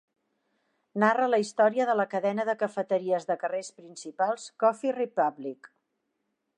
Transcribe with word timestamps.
Narra 1.03 1.27
la 1.33 1.39
història 1.43 1.87
de 1.89 1.95
la 1.99 2.07
cadena 2.15 2.47
de 2.49 2.57
cafeteries 2.63 3.29
de 3.33 3.39
carrers 3.45 3.71
principals 3.83 4.49
Coffee 4.65 4.99
Republic. 5.01 5.75